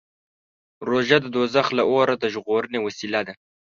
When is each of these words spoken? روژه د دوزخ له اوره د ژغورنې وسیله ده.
روژه 0.89 1.17
د 1.21 1.25
دوزخ 1.35 1.67
له 1.77 1.83
اوره 1.91 2.15
د 2.19 2.25
ژغورنې 2.33 2.79
وسیله 2.81 3.21
ده. 3.27 3.33